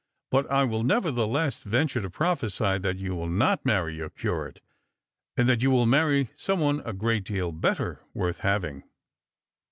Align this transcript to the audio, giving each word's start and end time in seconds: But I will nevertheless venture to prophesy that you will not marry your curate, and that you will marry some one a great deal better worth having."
But 0.31 0.49
I 0.49 0.63
will 0.63 0.81
nevertheless 0.83 1.61
venture 1.61 2.01
to 2.01 2.09
prophesy 2.09 2.79
that 2.79 2.97
you 2.97 3.13
will 3.13 3.29
not 3.29 3.63
marry 3.63 3.97
your 3.97 4.09
curate, 4.09 4.59
and 5.37 5.47
that 5.47 5.61
you 5.61 5.69
will 5.69 5.85
marry 5.85 6.31
some 6.35 6.59
one 6.59 6.81
a 6.83 6.91
great 6.93 7.23
deal 7.23 7.51
better 7.51 8.01
worth 8.15 8.39
having." 8.39 8.81